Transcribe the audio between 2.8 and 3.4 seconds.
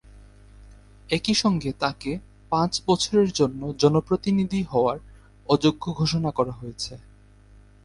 বছরের